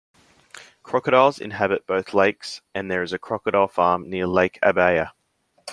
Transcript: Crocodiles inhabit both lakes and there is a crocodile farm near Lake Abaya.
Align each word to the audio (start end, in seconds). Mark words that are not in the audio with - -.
Crocodiles 0.81 1.37
inhabit 1.37 1.85
both 1.85 2.15
lakes 2.15 2.61
and 2.73 2.89
there 2.89 3.03
is 3.03 3.13
a 3.13 3.19
crocodile 3.19 3.67
farm 3.67 4.09
near 4.09 4.25
Lake 4.25 4.57
Abaya. 4.63 5.11